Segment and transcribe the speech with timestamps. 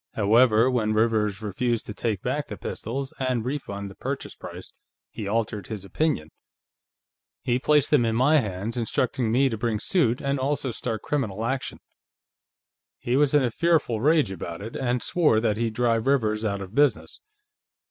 [0.15, 4.73] However, when Rivers refused to take back the pistols and refund the purchase price,
[5.11, 6.29] he altered his opinion.
[7.43, 11.45] He placed them in my hands, instructing me to bring suit and also start criminal
[11.45, 11.77] action;
[12.97, 16.61] he was in a fearful rage about it, and swore that he'd drive Rivers out
[16.61, 17.21] of business.